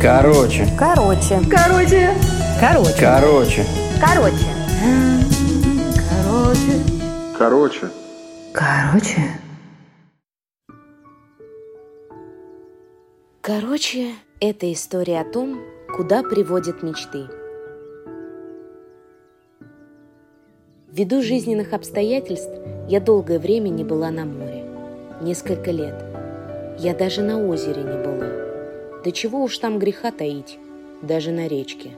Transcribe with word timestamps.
Короче. 0.00 0.68
Короче. 0.78 1.40
Короче. 1.50 2.10
Короче. 2.60 2.96
Короче. 3.00 3.64
Короче. 4.00 4.44
Короче. 6.10 6.80
Короче. 7.38 7.90
Короче. 8.52 9.40
Короче, 13.40 14.14
это 14.40 14.72
история 14.72 15.20
о 15.20 15.24
том, 15.24 15.60
куда 15.94 16.22
приводят 16.22 16.82
мечты. 16.82 17.26
Ввиду 20.90 21.22
жизненных 21.22 21.72
обстоятельств 21.72 22.52
я 22.88 23.00
долгое 23.00 23.38
время 23.38 23.68
не 23.68 23.84
была 23.84 24.10
на 24.10 24.24
море. 24.24 24.64
Несколько 25.20 25.72
лет. 25.72 26.13
Я 26.78 26.94
даже 26.94 27.22
на 27.22 27.40
озере 27.40 27.82
не 27.82 28.02
была. 28.02 28.26
Да 29.04 29.10
чего 29.12 29.42
уж 29.42 29.58
там 29.58 29.78
греха 29.78 30.10
таить, 30.10 30.58
даже 31.02 31.30
на 31.30 31.46
речке. 31.46 31.90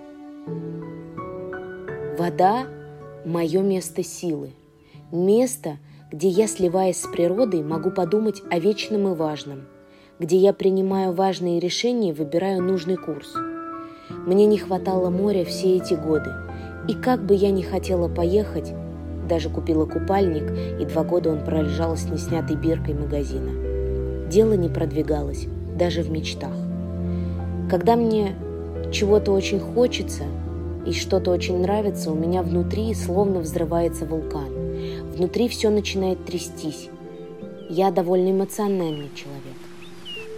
Вода– 2.18 2.66
мое 3.24 3.62
место 3.62 4.02
силы. 4.02 4.50
Место, 5.10 5.78
где 6.12 6.28
я, 6.28 6.46
сливаясь 6.46 7.00
с 7.00 7.06
природой, 7.06 7.62
могу 7.62 7.90
подумать 7.90 8.42
о 8.50 8.58
вечном 8.58 9.08
и 9.12 9.14
важном, 9.14 9.66
где 10.18 10.36
я 10.36 10.52
принимаю 10.52 11.12
важные 11.12 11.58
решения 11.58 12.10
и 12.10 12.14
выбираю 12.14 12.62
нужный 12.62 12.96
курс. 12.96 13.34
Мне 14.26 14.46
не 14.46 14.58
хватало 14.58 15.10
моря 15.10 15.44
все 15.44 15.76
эти 15.76 15.94
годы, 15.94 16.30
и 16.86 16.94
как 16.94 17.24
бы 17.24 17.34
я 17.34 17.50
ни 17.50 17.62
хотела 17.62 18.08
поехать, 18.08 18.72
даже 19.28 19.48
купила 19.48 19.86
купальник, 19.86 20.80
и 20.80 20.84
два 20.84 21.02
года 21.02 21.30
он 21.30 21.44
пролежал 21.44 21.96
с 21.96 22.04
неснятой 22.04 22.56
биркой 22.56 22.94
магазина. 22.94 23.65
Дело 24.28 24.54
не 24.54 24.68
продвигалось, 24.68 25.46
даже 25.78 26.02
в 26.02 26.10
мечтах. 26.10 26.54
Когда 27.70 27.94
мне 27.94 28.34
чего-то 28.92 29.32
очень 29.32 29.60
хочется 29.60 30.24
и 30.84 30.92
что-то 30.92 31.30
очень 31.30 31.58
нравится, 31.60 32.10
у 32.10 32.14
меня 32.14 32.42
внутри 32.42 32.92
словно 32.94 33.40
взрывается 33.40 34.04
вулкан. 34.04 34.50
Внутри 35.14 35.48
все 35.48 35.70
начинает 35.70 36.24
трястись. 36.24 36.88
Я 37.68 37.90
довольно 37.90 38.30
эмоциональный 38.30 39.10
человек. 39.14 39.56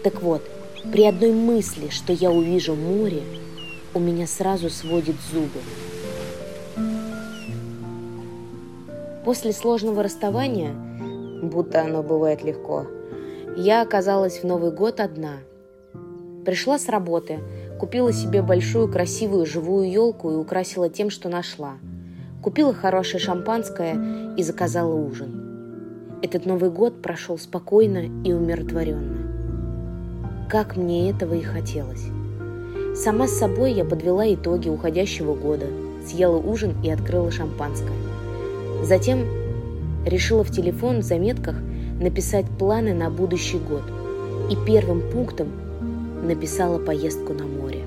Так 0.05 0.22
вот, 0.22 0.42
при 0.92 1.05
одной 1.05 1.33
мысли, 1.33 1.89
что 1.89 2.12
я 2.12 2.31
увижу 2.31 2.75
море, 2.75 3.22
у 3.94 4.00
меня 4.00 4.27
сразу 4.27 4.69
сводит 4.69 5.16
зубы. 5.33 5.61
После 9.25 9.53
сложного 9.53 10.03
расставания, 10.03 10.72
будто 11.42 11.83
оно 11.83 12.03
бывает 12.03 12.42
легко, 12.42 12.86
я 13.59 13.83
оказалась 13.83 14.39
в 14.39 14.45
Новый 14.45 14.70
год 14.70 15.01
одна. 15.01 15.39
Пришла 16.45 16.78
с 16.78 16.89
работы, 16.89 17.41
купила 17.81 18.12
себе 18.12 18.41
большую 18.41 18.87
красивую 18.87 19.47
живую 19.47 19.91
елку 19.91 20.31
и 20.31 20.37
украсила 20.37 20.89
тем, 20.89 21.11
что 21.11 21.28
нашла. 21.28 21.73
Купила 22.41 22.73
хорошее 22.73 23.19
шампанское 23.19 24.34
и 24.37 24.42
заказала 24.45 24.95
ужин. 24.95 26.20
Этот 26.23 26.47
Новый 26.47 26.70
год 26.70 27.03
прошел 27.03 27.37
спокойно 27.37 28.05
и 28.25 28.33
умиротворенно. 28.33 30.47
Как 30.48 30.77
мне 30.77 31.11
этого 31.11 31.34
и 31.34 31.43
хотелось. 31.43 32.06
Сама 32.95 33.27
с 33.27 33.39
собой 33.39 33.72
я 33.72 33.84
подвела 33.84 34.33
итоги 34.33 34.69
уходящего 34.69 35.34
года, 35.34 35.67
съела 36.06 36.37
ужин 36.37 36.77
и 36.84 36.91
открыла 36.91 37.33
шампанское. 37.33 37.91
Затем 38.84 39.27
решила 40.06 40.45
в 40.45 40.53
телефон 40.53 41.00
в 41.00 41.03
заметках 41.03 41.56
написать 42.00 42.46
планы 42.58 42.94
на 42.94 43.10
будущий 43.10 43.58
год. 43.58 43.82
И 44.50 44.56
первым 44.66 45.02
пунктом 45.10 45.48
написала 46.22 46.78
поездку 46.78 47.32
на 47.32 47.44
море. 47.44 47.84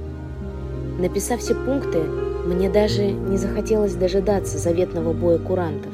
Написав 1.00 1.40
все 1.40 1.56
пункты, 1.56 2.04
мне 2.46 2.70
даже 2.70 3.12
не 3.12 3.38
захотелось 3.38 3.96
дожидаться 3.96 4.58
заветного 4.58 5.14
боя 5.14 5.40
курантов. 5.40 5.94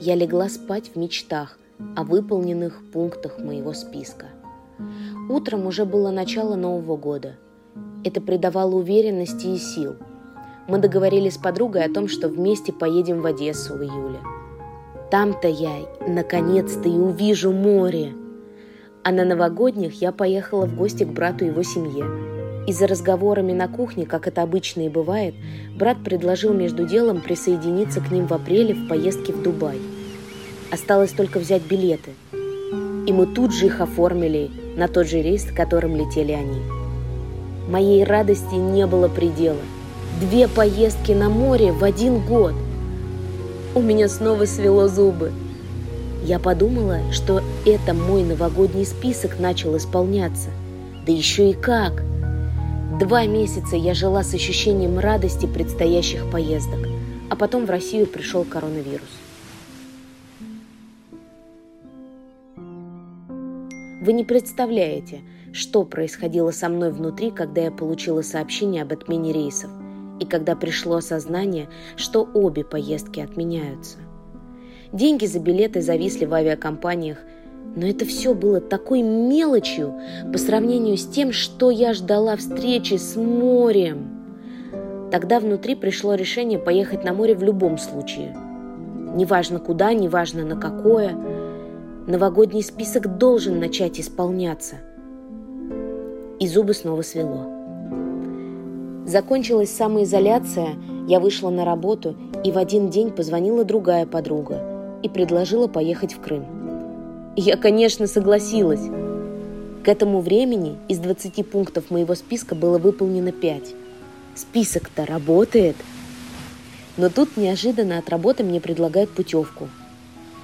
Я 0.00 0.14
легла 0.14 0.48
спать 0.48 0.90
в 0.94 0.98
мечтах 0.98 1.58
о 1.96 2.04
выполненных 2.04 2.82
пунктах 2.92 3.38
моего 3.38 3.72
списка. 3.72 4.26
Утром 5.30 5.66
уже 5.66 5.84
было 5.84 6.10
начало 6.10 6.56
Нового 6.56 6.96
года. 6.96 7.36
Это 8.04 8.20
придавало 8.20 8.74
уверенности 8.74 9.46
и 9.46 9.58
сил– 9.58 9.96
мы 10.68 10.78
договорились 10.78 11.34
с 11.34 11.38
подругой 11.38 11.84
о 11.84 11.92
том, 11.92 12.08
что 12.08 12.28
вместе 12.28 12.72
поедем 12.72 13.20
в 13.20 13.26
Одессу 13.26 13.74
в 13.74 13.82
июле. 13.82 14.20
Там-то 15.10 15.48
я 15.48 15.70
наконец-то 16.06 16.88
и 16.88 16.92
увижу 16.92 17.52
море. 17.52 18.12
А 19.04 19.12
на 19.12 19.24
новогодних 19.24 20.00
я 20.00 20.12
поехала 20.12 20.66
в 20.66 20.76
гости 20.76 21.04
к 21.04 21.08
брату 21.08 21.44
и 21.44 21.48
его 21.48 21.62
семье. 21.62 22.04
И 22.66 22.72
за 22.72 22.86
разговорами 22.86 23.52
на 23.52 23.68
кухне, 23.68 24.06
как 24.06 24.28
это 24.28 24.42
обычно 24.42 24.82
и 24.82 24.88
бывает, 24.88 25.34
брат 25.76 25.98
предложил 26.04 26.52
между 26.52 26.86
делом 26.86 27.20
присоединиться 27.20 28.00
к 28.00 28.10
ним 28.10 28.26
в 28.26 28.32
апреле 28.32 28.74
в 28.74 28.88
поездке 28.88 29.32
в 29.32 29.42
Дубай. 29.42 29.78
Осталось 30.70 31.12
только 31.12 31.38
взять 31.38 31.62
билеты. 31.62 32.12
И 33.06 33.12
мы 33.12 33.26
тут 33.26 33.52
же 33.52 33.66
их 33.66 33.80
оформили 33.80 34.50
на 34.76 34.88
тот 34.88 35.08
же 35.08 35.20
рейс, 35.20 35.44
которым 35.44 35.96
летели 35.96 36.32
они. 36.32 36.62
Моей 37.68 38.04
радости 38.04 38.54
не 38.54 38.86
было 38.86 39.08
предела– 39.08 39.60
Две 40.22 40.46
поездки 40.46 41.10
на 41.10 41.28
море 41.28 41.72
в 41.72 41.82
один 41.82 42.20
год. 42.20 42.54
У 43.74 43.80
меня 43.80 44.06
снова 44.06 44.44
свело 44.44 44.86
зубы. 44.86 45.32
Я 46.24 46.38
подумала, 46.38 46.98
что 47.10 47.40
это 47.64 47.94
мой 47.94 48.22
новогодний 48.22 48.84
список 48.84 49.40
начал 49.40 49.74
исполняться. 49.78 50.50
Да 51.06 51.12
еще 51.12 51.48
и 51.48 51.54
как! 51.54 52.02
Два 53.00 53.24
месяца 53.24 53.76
я 53.76 53.94
жила 53.94 54.24
с 54.24 54.34
ощущением 54.34 54.98
радости 54.98 55.46
предстоящих 55.46 56.30
поездок, 56.30 56.80
а 57.30 57.34
потом 57.34 57.64
в 57.64 57.70
Россию 57.70 58.06
пришел 58.06 58.44
коронавирус. 58.44 59.08
Вы 64.02 64.12
не 64.12 64.24
представляете, 64.24 65.22
что 65.54 65.84
происходило 65.84 66.50
со 66.50 66.68
мной 66.68 66.92
внутри, 66.92 67.30
когда 67.30 67.62
я 67.62 67.70
получила 67.70 68.20
сообщение 68.20 68.82
об 68.82 68.92
отмене 68.92 69.32
рейсов 69.32 69.70
и 70.22 70.24
когда 70.24 70.54
пришло 70.54 70.96
осознание, 70.96 71.68
что 71.96 72.28
обе 72.32 72.64
поездки 72.64 73.20
отменяются. 73.20 73.98
Деньги 74.92 75.26
за 75.26 75.40
билеты 75.40 75.82
зависли 75.82 76.26
в 76.26 76.34
авиакомпаниях, 76.34 77.18
но 77.74 77.86
это 77.86 78.04
все 78.04 78.34
было 78.34 78.60
такой 78.60 79.02
мелочью 79.02 79.94
по 80.32 80.38
сравнению 80.38 80.96
с 80.96 81.06
тем, 81.06 81.32
что 81.32 81.70
я 81.70 81.92
ждала 81.92 82.36
встречи 82.36 82.94
с 82.94 83.16
морем. 83.16 85.08
Тогда 85.10 85.40
внутри 85.40 85.74
пришло 85.74 86.14
решение 86.14 86.58
поехать 86.58 87.04
на 87.04 87.12
море 87.12 87.34
в 87.34 87.42
любом 87.42 87.78
случае. 87.78 88.36
Неважно 89.14 89.58
куда, 89.58 89.92
неважно 89.92 90.44
на 90.44 90.56
какое. 90.56 91.16
Новогодний 92.06 92.62
список 92.62 93.18
должен 93.18 93.58
начать 93.58 93.98
исполняться. 93.98 94.76
И 96.38 96.46
зубы 96.46 96.74
снова 96.74 97.02
свело. 97.02 97.61
Закончилась 99.06 99.74
самоизоляция, 99.74 100.76
я 101.08 101.18
вышла 101.18 101.50
на 101.50 101.64
работу, 101.64 102.16
и 102.44 102.52
в 102.52 102.58
один 102.58 102.88
день 102.88 103.10
позвонила 103.10 103.64
другая 103.64 104.06
подруга 104.06 104.62
и 105.02 105.08
предложила 105.08 105.66
поехать 105.66 106.14
в 106.14 106.20
Крым. 106.20 106.46
Я, 107.36 107.56
конечно, 107.56 108.06
согласилась. 108.06 108.86
К 109.82 109.88
этому 109.88 110.20
времени 110.20 110.76
из 110.88 110.98
20 110.98 111.48
пунктов 111.50 111.90
моего 111.90 112.14
списка 112.14 112.54
было 112.54 112.78
выполнено 112.78 113.32
5. 113.32 113.74
Список-то 114.36 115.04
работает. 115.04 115.76
Но 116.96 117.08
тут 117.08 117.36
неожиданно 117.36 117.98
от 117.98 118.08
работы 118.08 118.44
мне 118.44 118.60
предлагают 118.60 119.10
путевку. 119.10 119.68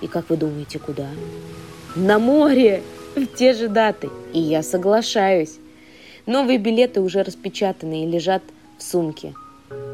И 0.01 0.09
как 0.09 0.31
вы 0.31 0.37
думаете, 0.37 0.79
куда? 0.79 1.07
На 1.95 2.19
море! 2.19 2.83
В 3.15 3.27
те 3.27 3.53
же 3.53 3.69
даты. 3.69 4.11
И 4.33 4.41
я 4.41 4.63
соглашаюсь. 4.63 5.59
Новые 6.27 6.59
билеты 6.59 7.01
уже 7.01 7.23
распечатаны 7.23 8.05
и 8.05 8.07
лежат 8.07 8.43
в 8.79 8.83
сумке. 8.83 9.35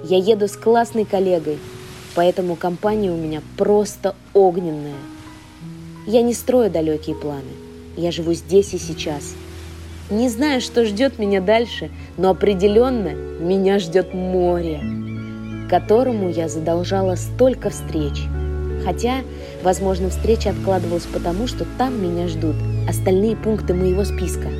Я 0.04 0.18
еду 0.18 0.46
с 0.46 0.56
классной 0.56 1.04
коллегой, 1.04 1.58
поэтому 2.14 2.56
компания 2.56 3.10
у 3.10 3.16
меня 3.16 3.42
просто 3.56 4.14
огненная. 4.34 4.94
Я 6.06 6.22
не 6.22 6.34
строю 6.34 6.70
далекие 6.70 7.16
планы. 7.16 7.42
Я 7.96 8.12
живу 8.12 8.34
здесь 8.34 8.74
и 8.74 8.78
сейчас. 8.78 9.34
Не 10.10 10.28
знаю, 10.28 10.60
что 10.60 10.84
ждет 10.84 11.18
меня 11.18 11.40
дальше, 11.40 11.90
но 12.18 12.30
определенно 12.30 13.14
меня 13.14 13.78
ждет 13.78 14.12
море, 14.12 14.80
которому 15.70 16.28
я 16.28 16.48
задолжала 16.48 17.14
столько 17.16 17.70
встреч. 17.70 18.20
Хотя, 18.84 19.22
возможно, 19.62 20.10
встреча 20.10 20.50
откладывалась 20.50 21.06
потому, 21.06 21.46
что 21.46 21.66
там 21.78 22.02
меня 22.02 22.28
ждут 22.28 22.56
остальные 22.86 23.36
пункты 23.36 23.72
моего 23.72 24.04
списка– 24.04 24.48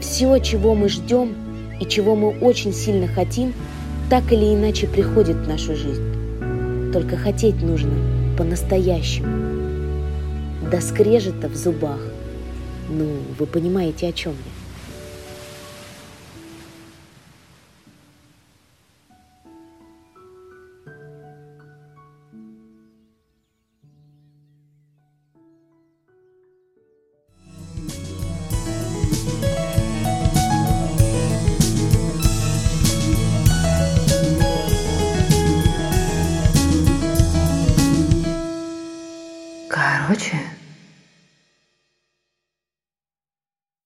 все, 0.00 0.38
чего 0.38 0.74
мы 0.74 0.88
ждем 0.88 1.34
и 1.80 1.86
чего 1.86 2.14
мы 2.14 2.28
очень 2.38 2.72
сильно 2.72 3.08
хотим, 3.08 3.52
так 4.08 4.32
или 4.32 4.54
иначе 4.54 4.86
приходит 4.86 5.36
в 5.36 5.48
нашу 5.48 5.74
жизнь. 5.74 6.92
Только 6.92 7.16
хотеть 7.16 7.62
нужно 7.62 7.92
по-настоящему. 8.36 9.28
До 10.70 10.80
скрежета 10.80 11.48
в 11.48 11.56
зубах. 11.56 12.00
Ну, 12.88 13.06
вы 13.38 13.46
понимаете, 13.46 14.08
о 14.08 14.12
чем 14.12 14.32
я. 14.32 14.69
Короче. 40.10 40.49